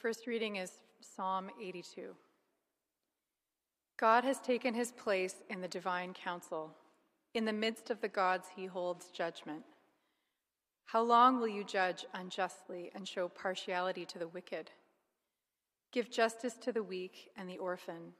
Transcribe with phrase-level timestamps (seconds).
[0.00, 2.14] first reading is Psalm 82.
[3.98, 6.70] God has taken his place in the divine council.
[7.34, 9.64] In the midst of the gods, he holds judgment.
[10.86, 14.70] How long will you judge unjustly and show partiality to the wicked?
[15.90, 18.12] Give justice to the weak and the orphan.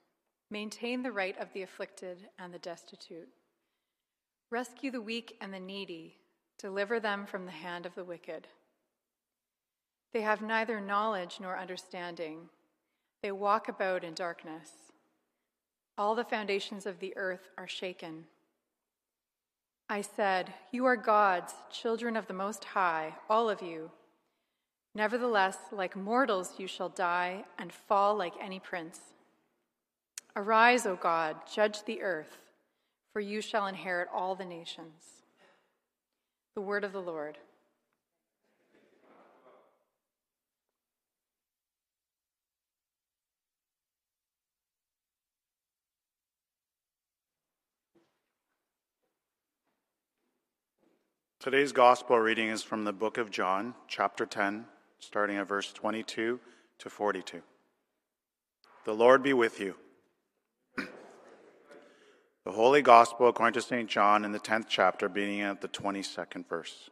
[0.51, 3.29] Maintain the right of the afflicted and the destitute.
[4.51, 6.17] Rescue the weak and the needy.
[6.59, 8.49] Deliver them from the hand of the wicked.
[10.13, 12.49] They have neither knowledge nor understanding.
[13.23, 14.71] They walk about in darkness.
[15.97, 18.25] All the foundations of the earth are shaken.
[19.89, 23.91] I said, You are gods, children of the Most High, all of you.
[24.95, 29.01] Nevertheless, like mortals, you shall die and fall like any prince.
[30.37, 32.37] Arise, O God, judge the earth,
[33.13, 35.23] for you shall inherit all the nations.
[36.55, 37.39] The word of the Lord.
[51.41, 54.65] Today's gospel reading is from the book of John, chapter 10,
[54.99, 56.41] starting at verse 22
[56.81, 57.43] to 42.
[58.85, 59.77] The Lord be with you.
[60.77, 63.89] the Holy Gospel according to St.
[63.89, 66.91] John in the 10th chapter, beginning at the 22nd verse.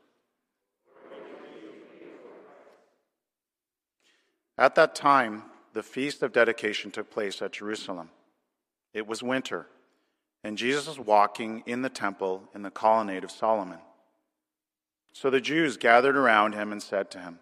[4.57, 8.11] At that time, the feast of dedication took place at Jerusalem.
[8.95, 9.67] It was winter,
[10.45, 13.81] and Jesus was walking in the temple in the colonnade of Solomon.
[15.19, 17.39] So the Jews gathered around him and said to him,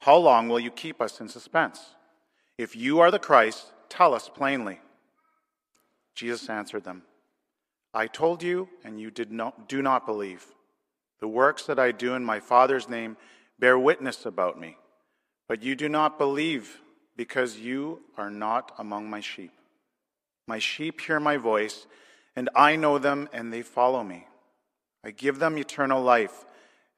[0.00, 1.94] How long will you keep us in suspense?
[2.58, 4.80] If you are the Christ, tell us plainly.
[6.14, 7.04] Jesus answered them,
[7.94, 10.44] I told you, and you did not, do not believe.
[11.20, 13.16] The works that I do in my Father's name
[13.58, 14.76] bear witness about me,
[15.48, 16.82] but you do not believe
[17.16, 19.52] because you are not among my sheep.
[20.46, 21.86] My sheep hear my voice,
[22.36, 24.26] and I know them, and they follow me.
[25.02, 26.44] I give them eternal life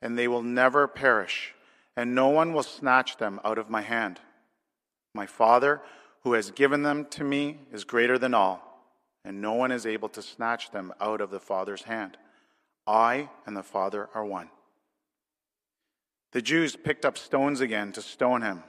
[0.02, 1.54] and they will never perish,
[1.96, 4.20] and no one will snatch them out of my hand.
[5.14, 5.80] My Father,
[6.24, 8.84] who has given them to me, is greater than all,
[9.24, 12.18] and no one is able to snatch them out of the Father's hand.
[12.86, 14.50] I and the Father are one.
[16.32, 18.64] The Jews picked up stones again to stone him.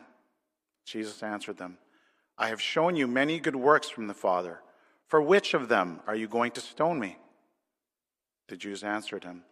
[0.85, 1.77] Jesus answered them,
[2.37, 4.59] I have shown you many good works from the Father.
[5.07, 7.17] For which of them are you going to stone me?
[8.49, 9.43] The Jews answered him,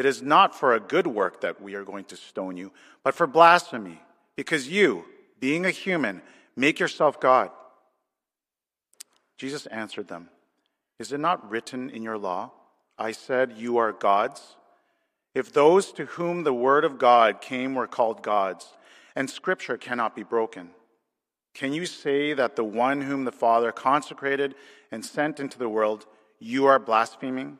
[0.00, 2.72] it is not for a good work that we are going to stone you,
[3.04, 4.00] but for blasphemy,
[4.34, 5.04] because you,
[5.38, 6.22] being a human,
[6.56, 7.50] make yourself God.
[9.36, 10.30] Jesus answered them,
[10.98, 12.50] Is it not written in your law,
[12.96, 14.56] I said, You are gods?
[15.34, 18.72] If those to whom the word of God came were called gods,
[19.14, 20.70] and scripture cannot be broken,
[21.52, 24.54] can you say that the one whom the Father consecrated
[24.90, 26.06] and sent into the world,
[26.38, 27.58] you are blaspheming?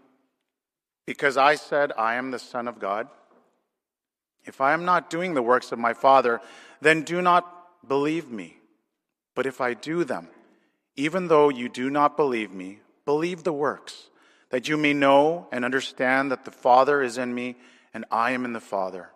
[1.11, 3.09] Because I said, I am the Son of God?
[4.45, 6.41] If I am not doing the works of my Father,
[6.81, 8.59] then do not believe me.
[9.35, 10.29] But if I do them,
[10.95, 14.09] even though you do not believe me, believe the works,
[14.51, 17.57] that you may know and understand that the Father is in me
[17.93, 19.11] and I am in the Father.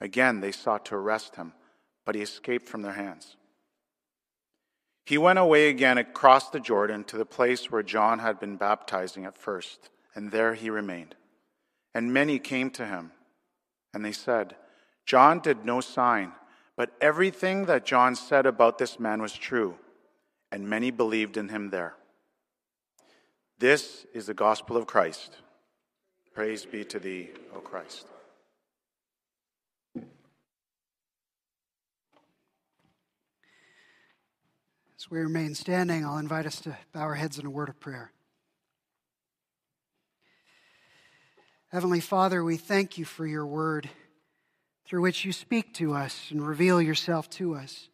[0.00, 1.52] Again, they sought to arrest him,
[2.04, 3.36] but he escaped from their hands.
[5.06, 9.26] He went away again across the Jordan to the place where John had been baptizing
[9.26, 11.14] at first and there he remained.
[11.94, 13.12] And many came to him,
[13.94, 14.56] and they said,
[15.06, 16.32] John did no sign,
[16.76, 19.76] but everything that John said about this man was true,
[20.50, 21.94] and many believed in him there.
[23.60, 25.36] This is the gospel of Christ.
[26.34, 28.08] Praise be to thee, O Christ.
[34.96, 37.78] As we remain standing, I'll invite us to bow our heads in a word of
[37.78, 38.10] prayer.
[41.70, 43.90] Heavenly Father, we thank you for your word
[44.86, 47.90] through which you speak to us and reveal yourself to us.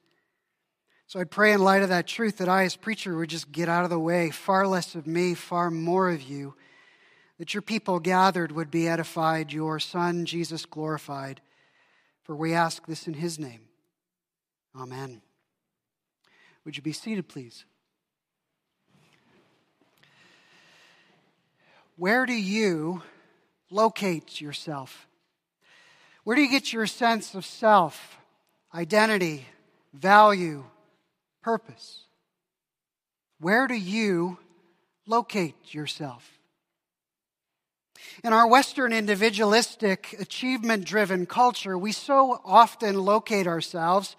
[1.09, 3.69] So I pray, in light of that truth, that I, as preacher, would just get
[3.69, 6.55] out of the way, far less of me, far more of you,
[7.39, 11.41] that your people gathered would be edified, your Son, Jesus, glorified.
[12.23, 13.63] For we ask this in his name.
[14.77, 15.21] Amen.
[16.65, 17.65] Would you be seated, please?
[21.97, 23.03] Where do you
[23.71, 25.07] locate yourself?
[26.25, 28.17] Where do you get your sense of self,
[28.75, 29.47] identity,
[29.93, 30.65] value,
[31.43, 32.01] purpose?
[33.41, 34.39] Where do you
[35.07, 36.39] locate yourself?
[38.23, 44.17] In our Western individualistic, achievement driven culture, we so often locate ourselves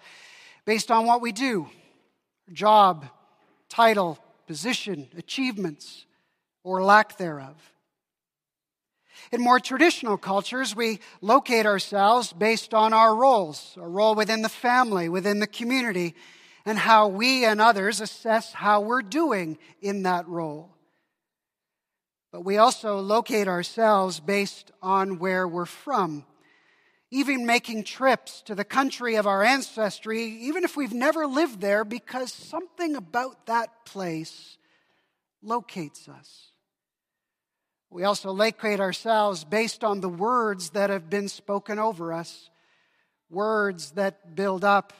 [0.64, 1.68] based on what we do
[2.52, 3.06] job,
[3.68, 6.06] title, position, achievements,
[6.62, 7.56] or lack thereof.
[9.32, 14.48] In more traditional cultures, we locate ourselves based on our roles, a role within the
[14.48, 16.14] family, within the community,
[16.64, 20.76] and how we and others assess how we're doing in that role.
[22.32, 26.24] But we also locate ourselves based on where we're from.
[27.10, 31.84] Even making trips to the country of our ancestry, even if we've never lived there,
[31.84, 34.58] because something about that place
[35.40, 36.52] locates us.
[37.90, 42.50] We also locate ourselves based on the words that have been spoken over us,
[43.30, 44.92] words that build up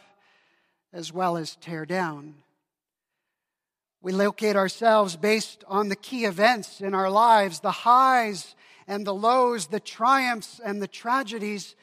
[0.93, 2.35] as well as tear down.
[4.01, 8.55] We locate ourselves based on the key events in our lives, the highs
[8.87, 11.75] and the lows, the triumphs and the tragedies,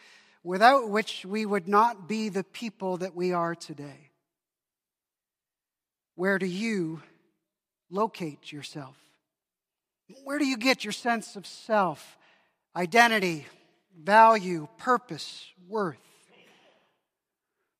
[0.42, 4.10] without which we would not be the people that we are today.
[6.16, 7.02] Where do you
[7.90, 8.96] locate yourself?
[10.24, 12.18] Where do you get your sense of self,
[12.76, 13.46] identity,
[13.98, 15.98] value, purpose, worth?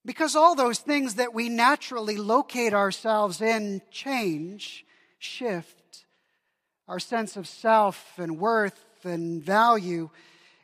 [0.06, 4.86] Because all those things that we naturally locate ourselves in change,
[5.18, 6.06] shift.
[6.88, 10.10] Our sense of self and worth and value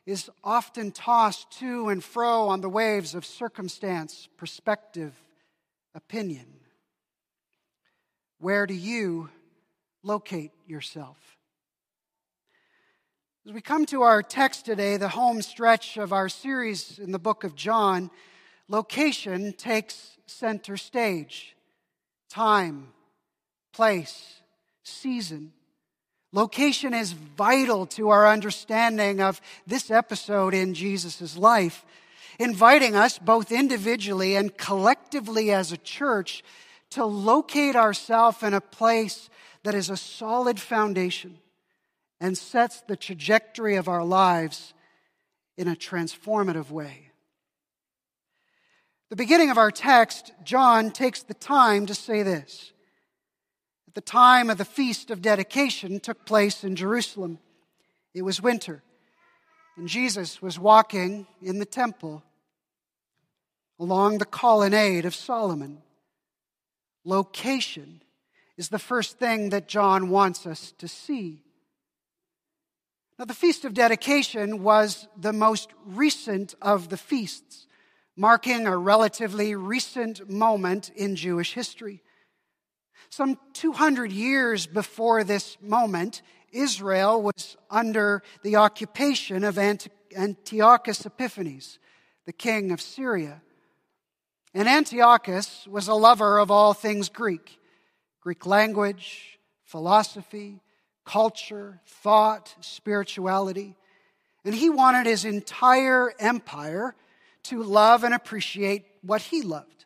[0.06, 5.14] is often tossed to and fro on the waves of circumstance, perspective,
[5.96, 6.48] opinion.
[8.40, 9.30] Where do you
[10.04, 11.39] locate yourself?
[13.48, 17.20] As we come to our text today, the home stretch of our series in the
[17.20, 18.12] book of John,
[18.68, 21.56] location takes center stage.
[22.30, 22.90] Time,
[23.72, 24.42] place,
[24.84, 25.54] season.
[26.34, 31.86] Location is vital to our understanding of this episode in Jesus' life,
[32.40, 36.44] inviting us both individually and collectively as a church
[36.90, 39.30] to locate ourselves in a place
[39.64, 41.38] that is a solid foundation
[42.20, 44.74] and sets the trajectory of our lives
[45.58, 47.12] in a transformative way.
[49.10, 52.72] The beginning of our text, John takes the time to say this.
[53.88, 57.40] At the time of the feast of dedication took place in Jerusalem.
[58.14, 58.84] It was winter,
[59.78, 62.24] and Jesus was walking in the temple
[63.80, 65.82] along the colonnade of Solomon.
[67.04, 68.04] Location
[68.58, 71.44] is the first thing that John wants us to see.
[73.20, 77.68] Now, the Feast of Dedication was the most recent of the feasts,
[78.16, 82.02] marking a relatively recent moment in Jewish history.
[83.10, 86.22] Some 200 years before this moment,
[86.54, 91.78] Israel was under the occupation of Antiochus Epiphanes,
[92.26, 93.42] the king of Syria.
[94.54, 97.60] And Antiochus was a lover of all things Greek
[98.22, 100.62] Greek language, philosophy,
[101.10, 103.76] culture, thought, spirituality.
[104.46, 106.96] And he wanted his entire empire
[107.44, 109.86] to love and appreciate what he loved.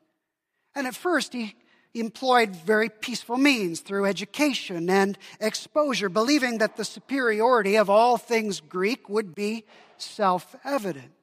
[0.75, 1.55] And at first, he
[1.93, 8.59] employed very peaceful means through education and exposure, believing that the superiority of all things
[8.59, 9.63] Greek would be
[9.97, 11.13] self evident.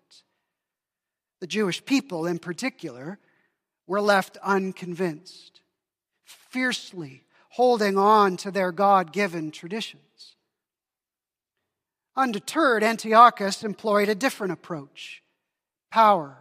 [1.41, 3.19] The Jewish people, in particular,
[3.87, 5.61] were left unconvinced,
[6.25, 10.37] fiercely holding on to their God given traditions.
[12.17, 15.23] Undeterred, Antiochus employed a different approach
[15.91, 16.37] power,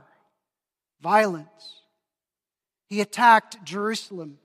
[1.01, 1.81] violence.
[2.87, 4.37] He attacked Jerusalem.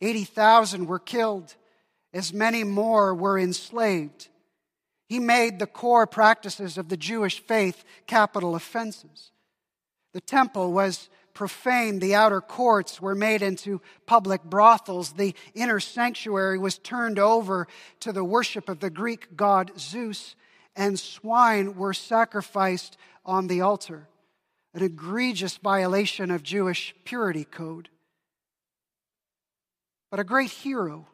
[0.00, 1.56] 80,000 were killed,
[2.12, 4.28] as many more were enslaved.
[5.08, 9.32] He made the core practices of the Jewish faith capital offenses.
[10.12, 12.00] The temple was profaned.
[12.00, 15.12] The outer courts were made into public brothels.
[15.12, 17.68] The inner sanctuary was turned over
[18.00, 20.34] to the worship of the Greek god Zeus,
[20.74, 24.08] and swine were sacrificed on the altar.
[24.74, 27.88] An egregious violation of Jewish purity code.
[30.10, 31.06] But a great hero,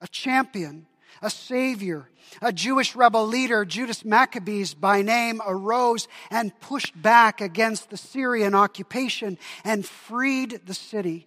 [0.00, 0.88] a champion,
[1.22, 2.08] a savior.
[2.42, 8.54] A Jewish rebel leader, Judas Maccabeus by name, arose and pushed back against the Syrian
[8.54, 11.26] occupation and freed the city.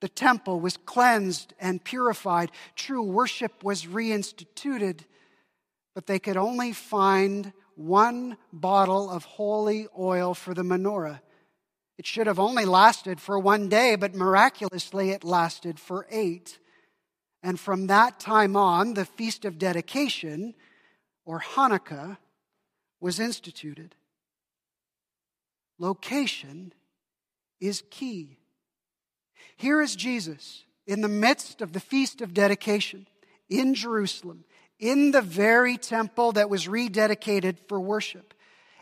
[0.00, 2.50] The temple was cleansed and purified.
[2.74, 5.00] True worship was reinstituted,
[5.94, 11.20] but they could only find one bottle of holy oil for the menorah.
[11.98, 16.58] It should have only lasted for one day, but miraculously it lasted for eight.
[17.46, 20.52] And from that time on, the Feast of Dedication,
[21.24, 22.16] or Hanukkah,
[22.98, 23.94] was instituted.
[25.78, 26.72] Location
[27.60, 28.38] is key.
[29.56, 33.06] Here is Jesus in the midst of the feast of dedication
[33.48, 34.42] in Jerusalem,
[34.80, 38.34] in the very temple that was rededicated for worship.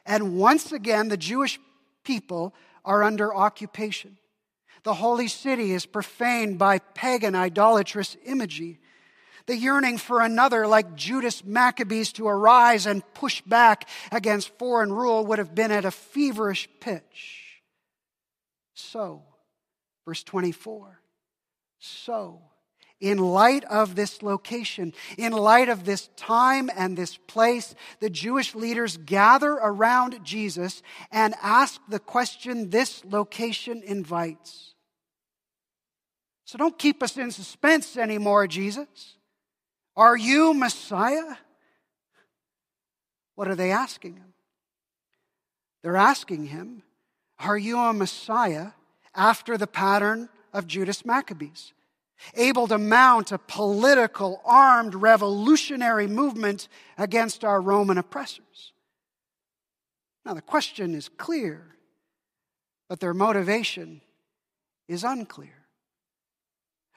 [0.06, 1.60] And once again, the Jewish
[2.02, 4.16] people are under occupation.
[4.84, 8.80] The holy city is profaned by pagan idolatrous imagery.
[9.46, 15.26] The yearning for another like Judas Maccabeus to arise and push back against foreign rule
[15.26, 17.62] would have been at a feverish pitch.
[18.74, 19.22] So,
[20.04, 21.00] verse 24,
[21.78, 22.42] so,
[23.00, 28.54] in light of this location, in light of this time and this place, the Jewish
[28.54, 34.73] leaders gather around Jesus and ask the question this location invites.
[36.44, 39.16] So don't keep us in suspense anymore, Jesus.
[39.96, 41.36] Are you Messiah?
[43.34, 44.34] What are they asking him?
[45.82, 46.82] They're asking him,
[47.38, 48.68] Are you a Messiah
[49.14, 51.72] after the pattern of Judas Maccabeus?
[52.34, 58.72] Able to mount a political, armed, revolutionary movement against our Roman oppressors.
[60.24, 61.76] Now, the question is clear,
[62.88, 64.00] but their motivation
[64.88, 65.63] is unclear.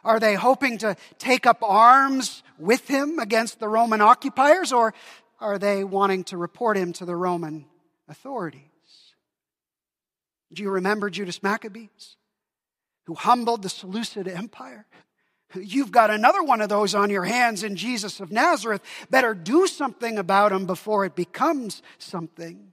[0.07, 4.93] Are they hoping to take up arms with him against the Roman occupiers, or
[5.41, 7.65] are they wanting to report him to the Roman
[8.07, 8.61] authorities?
[10.53, 12.15] Do you remember Judas Maccabeus,
[13.05, 14.85] who humbled the Seleucid Empire?
[15.53, 18.81] You've got another one of those on your hands in Jesus of Nazareth.
[19.09, 22.71] Better do something about him before it becomes something.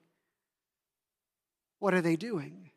[1.80, 2.70] What are they doing?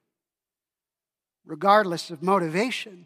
[1.46, 3.06] Regardless of motivation,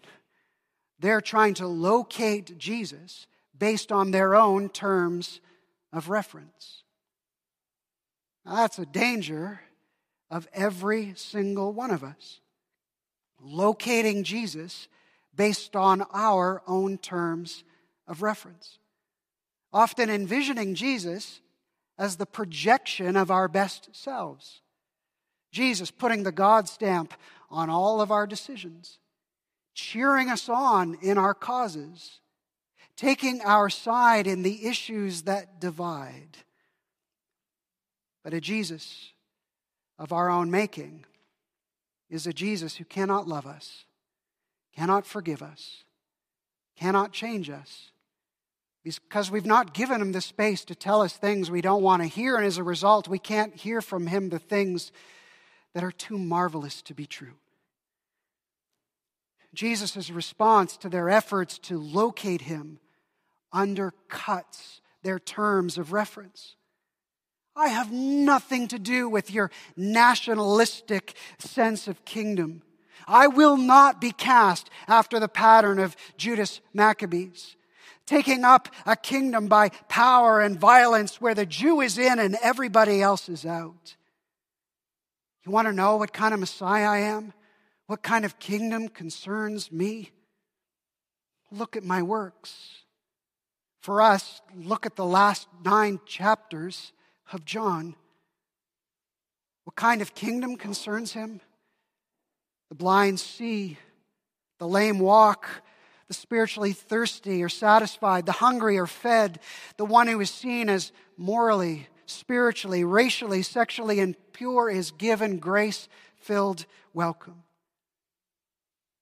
[1.02, 3.26] they're trying to locate Jesus
[3.58, 5.42] based on their own terms
[5.92, 6.84] of reference.
[8.46, 9.62] Now, that's a danger
[10.30, 12.40] of every single one of us.
[13.42, 14.88] Locating Jesus
[15.36, 17.64] based on our own terms
[18.08, 18.78] of reference.
[19.74, 21.42] Often envisioning Jesus
[21.98, 24.62] as the projection of our best selves.
[25.52, 27.14] Jesus putting the God stamp
[27.50, 29.00] on all of our decisions
[29.74, 32.20] cheering us on in our causes,
[32.96, 36.38] taking our side in the issues that divide.
[38.24, 39.12] But a Jesus
[39.98, 41.06] of our own making
[42.10, 43.86] is a Jesus who cannot love us,
[44.76, 45.84] cannot forgive us,
[46.78, 47.92] cannot change us.
[48.84, 52.08] Because we've not given him the space to tell us things we don't want to
[52.08, 54.92] hear, and as a result, we can't hear from him the things
[55.74, 57.36] that are too marvelous to be true.
[59.54, 62.80] Jesus' response to their efforts to locate him
[63.54, 66.56] undercuts their terms of reference.
[67.56, 72.62] I have nothing to do with your nationalistic sense of kingdom.
[73.08, 77.58] I will not be cast after the pattern of Judas Maccabeus,
[78.06, 83.02] taking up a kingdom by power and violence where the Jew is in and everybody
[83.02, 83.96] else is out.
[85.46, 87.34] You want to know what kind of Messiah I am?
[87.92, 90.12] What kind of kingdom concerns me?
[91.52, 92.86] Look at my works.
[93.82, 96.94] For us, look at the last nine chapters
[97.34, 97.96] of John.
[99.66, 101.42] What kind of kingdom concerns him?
[102.70, 103.78] The blind see,
[104.58, 105.50] the lame walk,
[106.08, 109.38] the spiritually thirsty are satisfied, the hungry are fed,
[109.76, 116.66] the one who is seen as morally, spiritually, racially, sexually impure is given grace filled
[116.94, 117.44] welcome.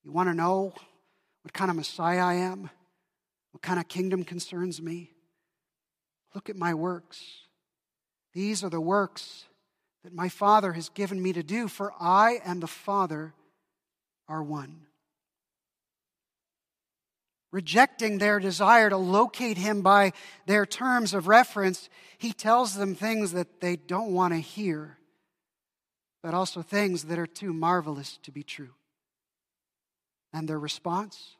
[0.04, 0.72] You want to know
[1.42, 2.70] what kind of Messiah I am?
[3.52, 5.12] What kind of kingdom concerns me?
[6.34, 7.22] Look at my works.
[8.32, 9.44] These are the works
[10.04, 13.34] that my Father has given me to do, for I and the Father
[14.28, 14.86] are one.
[17.52, 20.12] Rejecting their desire to locate him by
[20.46, 24.98] their terms of reference, he tells them things that they don't want to hear,
[26.22, 28.70] but also things that are too marvelous to be true.
[30.32, 31.36] And their response,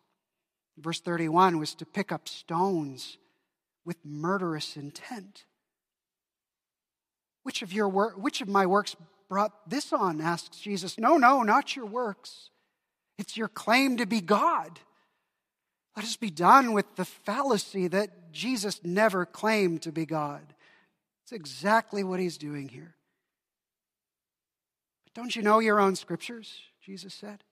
[0.76, 3.18] verse 31, was to pick up stones
[3.84, 5.44] with murderous intent.
[7.42, 8.96] Which of, your wor- which of my works
[9.28, 10.20] brought this on?
[10.20, 10.98] asks Jesus.
[10.98, 12.50] No, no, not your works.
[13.18, 14.80] It's your claim to be God.
[15.96, 20.54] Let us be done with the fallacy that Jesus never claimed to be God.
[21.24, 22.94] It's exactly what he's doing here.
[25.04, 26.60] But don't you know your own scriptures?
[26.80, 27.42] Jesus said.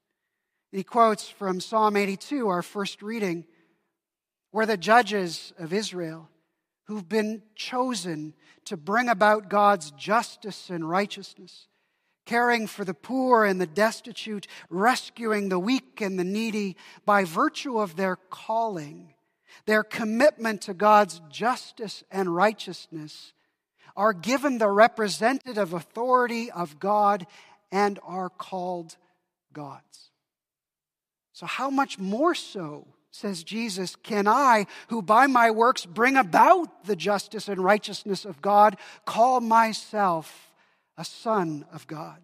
[0.70, 3.46] He quotes from Psalm 82, our first reading,
[4.50, 6.28] where the judges of Israel,
[6.84, 8.34] who've been chosen
[8.66, 11.68] to bring about God's justice and righteousness,
[12.26, 17.78] caring for the poor and the destitute, rescuing the weak and the needy by virtue
[17.78, 19.14] of their calling,
[19.64, 23.32] their commitment to God's justice and righteousness,
[23.96, 27.26] are given the representative authority of God
[27.72, 28.96] and are called
[29.54, 30.10] gods.
[31.38, 36.82] So, how much more so, says Jesus, can I, who by my works bring about
[36.84, 38.76] the justice and righteousness of God,
[39.06, 40.52] call myself
[40.96, 42.18] a son of God?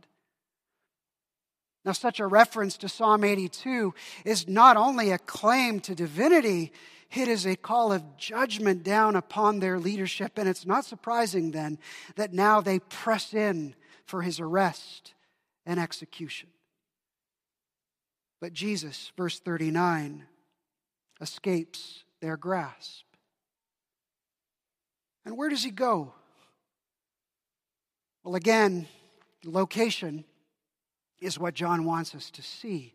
[1.85, 3.94] Now, such a reference to Psalm 82
[4.25, 6.73] is not only a claim to divinity,
[7.12, 10.38] it is a call of judgment down upon their leadership.
[10.38, 11.78] And it's not surprising then
[12.16, 15.14] that now they press in for his arrest
[15.64, 16.49] and execution.
[18.45, 20.27] But Jesus, verse 39,
[21.19, 23.07] escapes their grasp.
[25.25, 26.13] And where does he go?
[28.23, 28.87] Well, again,
[29.47, 30.27] location
[31.23, 32.93] is what John wants us to see.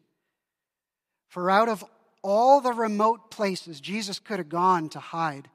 [1.29, 1.84] For out of
[2.22, 5.50] all the remote places Jesus could have gone to hide,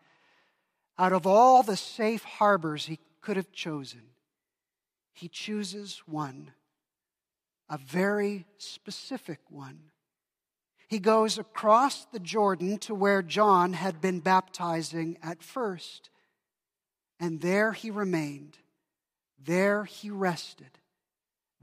[0.99, 4.03] out of all the safe harbors he could have chosen,
[5.13, 6.51] he chooses one,
[7.69, 9.81] a very specific one.
[10.89, 16.11] He goes across the Jordan to where John had been baptizing at first,
[17.19, 18.59] and there he remained.
[19.43, 20.79] There he rested.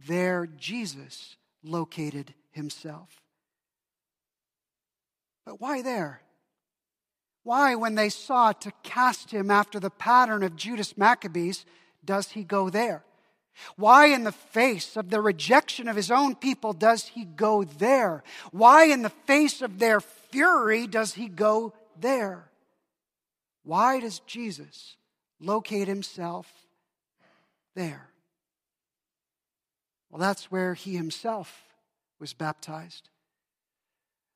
[0.08, 3.22] There Jesus located himself.
[5.46, 6.22] But why there?
[7.44, 11.66] Why, when they sought to cast him after the pattern of Judas Maccabeus,
[12.06, 13.04] does he go there?
[13.76, 18.24] Why, in the face of the rejection of his own people, does he go there?
[18.52, 22.50] Why, in the face of their fury, does he go there?
[23.64, 24.96] Why does Jesus
[25.40, 26.48] locate himself
[27.76, 28.10] there?
[30.10, 31.64] Well, that's where he himself
[32.20, 33.10] was baptized.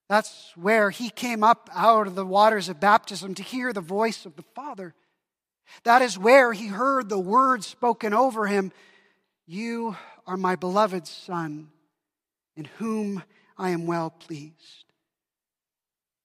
[0.07, 4.25] That's where he came up out of the waters of baptism to hear the voice
[4.25, 4.93] of the Father.
[5.83, 8.71] That is where he heard the words spoken over him
[9.47, 11.69] You are my beloved Son,
[12.55, 13.23] in whom
[13.57, 14.85] I am well pleased.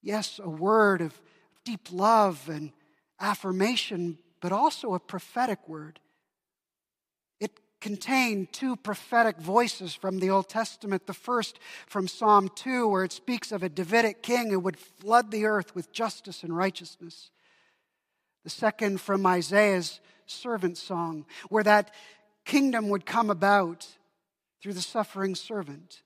[0.03, 1.21] Yes, a word of
[1.65, 2.73] deep love and
[3.21, 6.01] affirmation, but also a prophetic word
[7.39, 11.07] It contained two prophetic voices from the Old Testament.
[11.07, 15.31] The first from Psalm 2, where it speaks of a Davidic king who would flood
[15.31, 17.31] the earth with justice and righteousness.
[18.45, 21.93] The second from Isaiah's servant song, where that
[22.45, 23.87] kingdom would come about
[24.63, 26.03] through the suffering servant,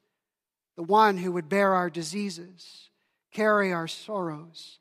[0.76, 2.90] the one who would bear our diseases,
[3.32, 4.78] carry our sorrows,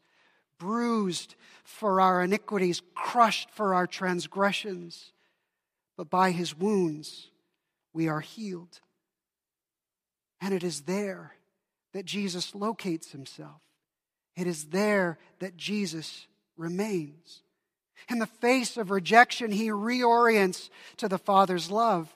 [0.57, 5.13] bruised for our iniquities, crushed for our transgressions
[5.97, 7.29] but by his wounds
[7.93, 8.79] we are healed.
[10.41, 11.33] And it is there
[11.93, 13.61] that Jesus locates himself.
[14.35, 17.43] It is there that Jesus remains.
[18.09, 22.13] In the face of rejection, he reorients to the Father's love.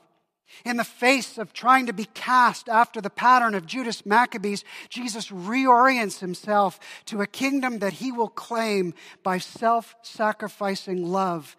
[0.64, 5.30] In the face of trying to be cast after the pattern of Judas Maccabeus, Jesus
[5.30, 11.58] reorients himself to a kingdom that he will claim by self sacrificing love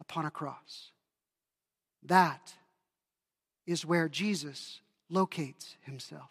[0.00, 0.90] upon a cross.
[2.02, 2.54] That
[3.66, 6.30] is where Jesus locates himself.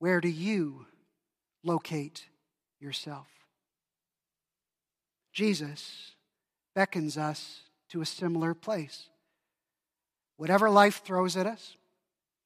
[0.00, 0.86] Where do you
[1.62, 2.26] locate
[2.80, 3.28] yourself?
[5.32, 6.12] Jesus
[6.74, 9.08] beckons us to a similar place.
[10.36, 11.76] Whatever life throws at us,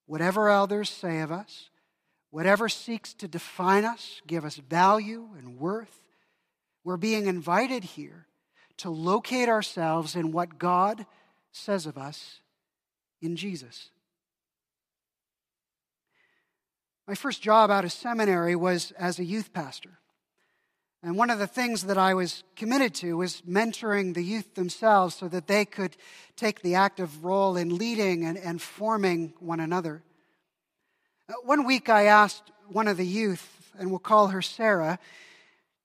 [0.07, 1.71] whatever others say of us,
[2.31, 6.03] whatever seeks to define us, give us value and worth,
[6.85, 8.27] we're being invited here
[8.79, 11.07] to locate ourselves in what God
[11.51, 12.41] says of us
[13.23, 13.91] in Jesus.
[17.09, 19.99] My first job out of seminary was as a youth pastor.
[21.07, 25.15] And one of the things that I was committed to was mentoring the youth themselves
[25.15, 25.97] so that they could
[26.35, 30.03] take the active role in leading and, and forming one another.
[31.29, 34.99] Uh, one week I asked one of the youth, and we'll call her Sarah,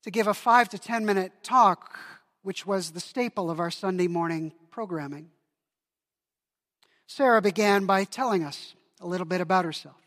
[0.01, 1.99] to give a five to ten minute talk
[2.41, 5.29] which was the staple of our Sunday morning programming.
[7.05, 10.01] Sarah began by telling us a little bit about herself.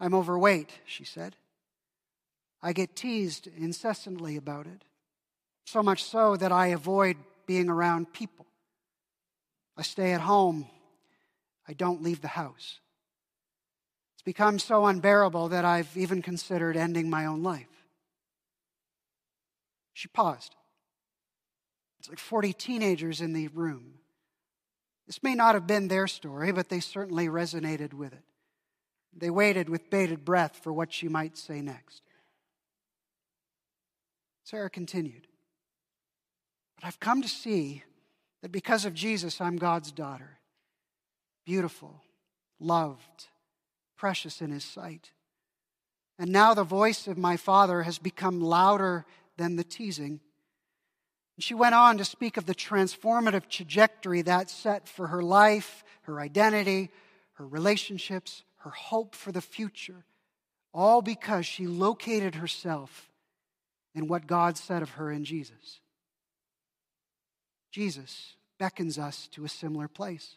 [0.00, 1.36] I'm overweight, she said.
[2.62, 4.82] I get teased incessantly about it,
[5.64, 7.16] so much so that I avoid
[7.46, 8.46] being around people.
[9.76, 10.66] I stay at home.
[11.68, 12.80] I don't leave the house.
[14.14, 17.66] It's become so unbearable that I've even considered ending my own life.
[19.92, 20.54] She paused.
[21.98, 23.94] It's like 40 teenagers in the room.
[25.06, 28.24] This may not have been their story, but they certainly resonated with it.
[29.16, 32.02] They waited with bated breath for what she might say next.
[34.46, 35.26] Sarah continued,
[36.76, 37.82] But I've come to see
[38.42, 40.38] that because of Jesus, I'm God's daughter,
[41.44, 42.00] beautiful,
[42.60, 43.26] loved,
[43.96, 45.10] precious in His sight.
[46.16, 49.04] And now the voice of my Father has become louder
[49.36, 50.20] than the teasing.
[51.40, 56.20] She went on to speak of the transformative trajectory that set for her life, her
[56.20, 56.90] identity,
[57.32, 60.04] her relationships, her hope for the future,
[60.72, 63.10] all because she located herself
[63.96, 65.80] in what God said of her in Jesus.
[67.72, 70.36] Jesus beckons us to a similar place.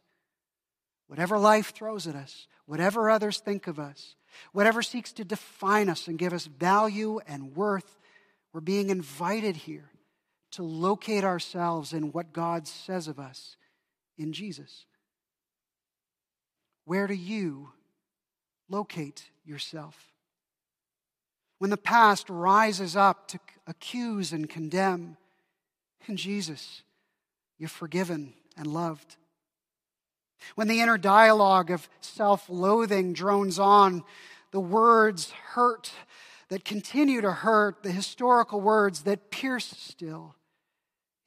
[1.07, 4.15] Whatever life throws at us, whatever others think of us,
[4.53, 7.97] whatever seeks to define us and give us value and worth,
[8.53, 9.89] we're being invited here
[10.51, 13.57] to locate ourselves in what God says of us
[14.17, 14.85] in Jesus.
[16.85, 17.69] Where do you
[18.69, 20.08] locate yourself?
[21.59, 25.17] When the past rises up to accuse and condemn,
[26.07, 26.81] in Jesus,
[27.57, 29.17] you're forgiven and loved.
[30.55, 34.03] When the inner dialogue of self loathing drones on,
[34.51, 35.91] the words hurt
[36.47, 40.35] that continue to hurt, the historical words that pierce still,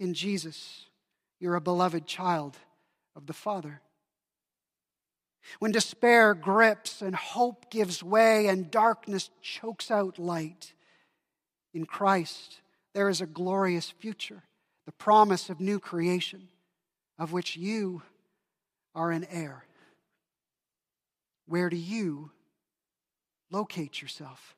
[0.01, 0.87] in Jesus,
[1.39, 2.57] you're a beloved child
[3.15, 3.81] of the Father.
[5.59, 10.73] When despair grips and hope gives way and darkness chokes out light,
[11.75, 12.61] in Christ
[12.95, 14.43] there is a glorious future,
[14.87, 16.49] the promise of new creation,
[17.19, 18.03] of which you
[18.95, 19.65] are an heir.
[21.47, 22.31] Where do you
[23.51, 24.55] locate yourself?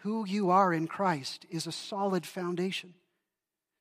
[0.00, 2.94] Who you are in Christ is a solid foundation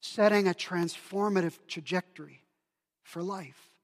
[0.02, 2.43] setting a transformative trajectory
[3.04, 3.74] for life.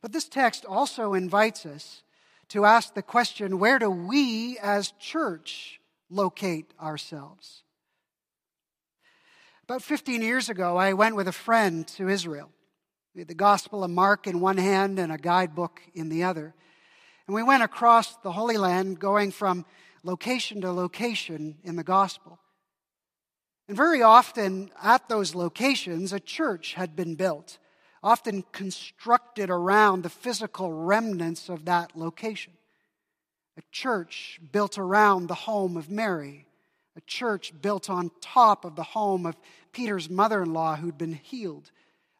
[0.00, 2.02] But this text also invites us
[2.48, 5.80] to ask the question where do we as church
[6.10, 7.62] locate ourselves?
[9.64, 12.50] About 15 years ago, I went with a friend to Israel.
[13.14, 16.54] We had the Gospel of Mark in one hand and a guidebook in the other.
[17.26, 19.66] And we went across the Holy Land, going from
[20.04, 22.38] location to location in the Gospel.
[23.66, 27.58] And very often at those locations, a church had been built,
[28.06, 32.52] often constructed around the physical remnants of that location.
[33.58, 36.46] A church built around the home of Mary,
[36.94, 39.36] a church built on top of the home of
[39.72, 41.72] Peter's mother in law who'd been healed,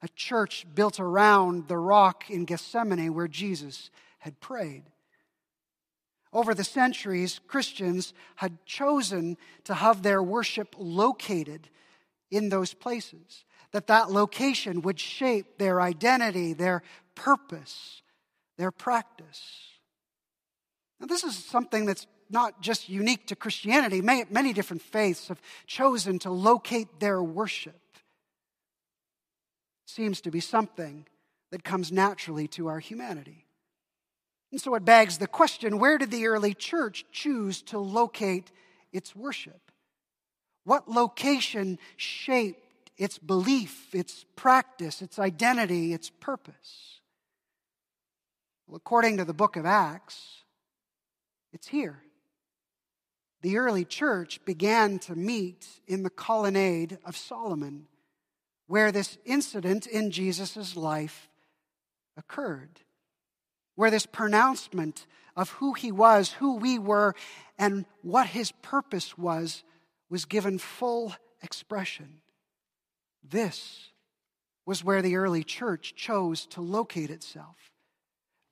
[0.03, 4.90] a church built around the rock in Gethsemane where Jesus had prayed.
[6.33, 11.68] Over the centuries, Christians had chosen to have their worship located
[12.29, 13.44] in those places,
[13.77, 16.83] that that location would shape their identity, their
[17.15, 18.01] purpose,
[18.57, 19.43] their practice.
[20.99, 24.01] Now, this is something that's not just unique to Christianity.
[24.01, 27.79] Many different faiths have chosen to locate their worship.
[29.85, 31.05] It seems to be something
[31.51, 33.45] that comes naturally to our humanity.
[34.53, 38.51] And so it begs the question where did the early church choose to locate
[38.91, 39.71] its worship?
[40.65, 42.65] What location shaped
[42.97, 47.01] its belief, its practice, its identity, its purpose?
[48.67, 50.45] Well, according to the book of Acts,
[51.53, 52.03] it's here.
[53.43, 57.87] The early church began to meet in the colonnade of Solomon,
[58.67, 61.29] where this incident in Jesus' life
[62.17, 62.81] occurred
[63.77, 65.07] where this pronouncement
[65.37, 67.15] of who he was, who we were,
[67.59, 69.63] and what his purpose was,
[70.11, 72.21] was given full expression.
[73.29, 73.91] This
[74.65, 77.57] was where the early church chose to locate itself.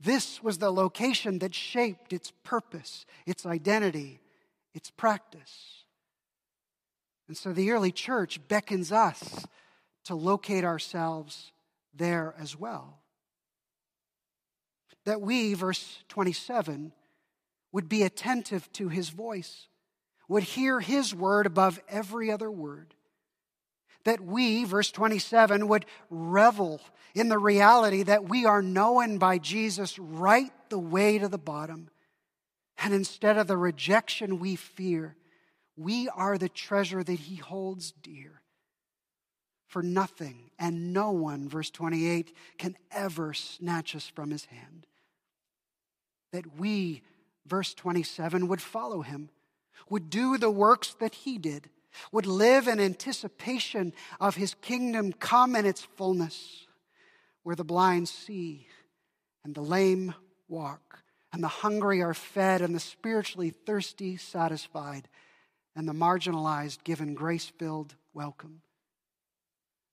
[0.00, 4.20] This was the location that shaped its purpose, its identity,
[4.74, 5.84] its practice.
[7.28, 9.46] And so the early church beckons us
[10.04, 11.52] to locate ourselves
[11.94, 13.04] there as well
[15.04, 16.92] that we, verse 27,
[17.72, 19.68] would be attentive to his voice,
[20.28, 22.93] would hear his word above every other word.
[24.04, 26.80] That we, verse 27, would revel
[27.14, 31.88] in the reality that we are known by Jesus right the way to the bottom.
[32.78, 35.16] And instead of the rejection we fear,
[35.76, 38.42] we are the treasure that he holds dear.
[39.66, 44.86] For nothing and no one, verse 28, can ever snatch us from his hand
[46.34, 47.00] that we,
[47.46, 49.30] verse 27, would follow him,
[49.88, 51.70] would do the works that he did,
[52.12, 56.66] would live in anticipation of his kingdom come in its fullness,
[57.42, 58.66] where the blind see
[59.44, 60.14] and the lame
[60.48, 61.02] walk,
[61.32, 65.08] and the hungry are fed, and the spiritually thirsty satisfied,
[65.76, 68.62] and the marginalized given grace filled welcome.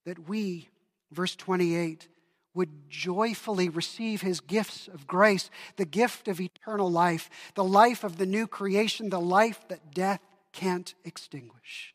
[0.06, 0.70] That we,
[1.12, 2.08] verse 28,
[2.54, 8.18] would joyfully receive his gifts of grace, the gift of eternal life, the life of
[8.18, 11.94] the new creation, the life that death can't extinguish.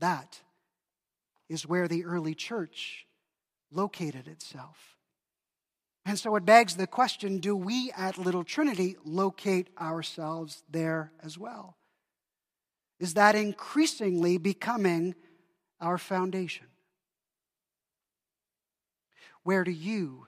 [0.00, 0.40] That
[1.48, 3.06] is where the early church
[3.70, 4.96] located itself.
[6.04, 11.38] And so it begs the question do we at Little Trinity locate ourselves there as
[11.38, 11.76] well?
[12.98, 15.14] Is that increasingly becoming
[15.80, 16.66] our foundation?
[19.42, 20.26] Where do you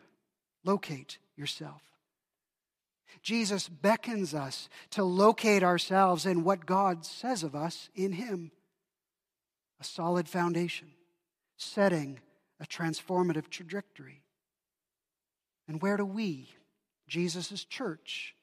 [0.65, 1.83] locate yourself?
[3.25, 8.53] Jesus beckons us to locate ourselves in what God says of us in Him
[9.81, 10.89] a solid foundation,
[11.57, 12.21] setting
[12.61, 14.23] a transformative trajectory.
[15.67, 16.49] And where do we,
[17.09, 18.37] Jesus' church,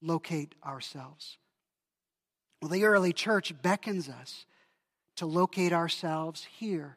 [0.00, 1.36] locate ourselves?
[2.62, 4.46] Well, the early church beckons us
[5.16, 6.96] to locate ourselves here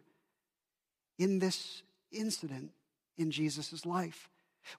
[1.20, 2.72] in this incident
[3.18, 4.30] in Jesus' life,